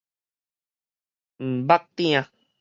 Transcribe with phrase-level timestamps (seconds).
[1.37, 2.25] 毋沐鼎